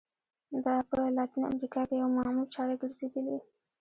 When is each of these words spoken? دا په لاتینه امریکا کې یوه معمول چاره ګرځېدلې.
دا 0.65 0.75
په 0.89 0.95
لاتینه 1.17 1.45
امریکا 1.53 1.81
کې 1.87 1.95
یوه 2.01 2.11
معمول 2.17 2.47
چاره 2.55 2.73
ګرځېدلې. 2.81 3.37